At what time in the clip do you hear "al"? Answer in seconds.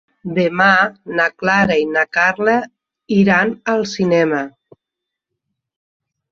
3.77-3.87